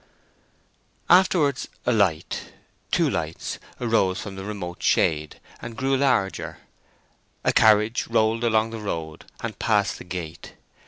Afterwards 1.11 1.67
a 1.85 1.91
light—two 1.91 3.07
lights—arose 3.07 4.19
from 4.19 4.35
the 4.35 4.43
remote 4.43 4.81
shade, 4.81 5.39
and 5.61 5.77
grew 5.77 5.95
larger. 5.95 6.57
A 7.43 7.53
carriage 7.53 8.07
rolled 8.07 8.43
along 8.43 8.71
the 8.71 8.79
road, 8.79 9.25
and 9.41 9.59
passed 9.59 9.99
the 9.99 10.03
gate. 10.03 10.55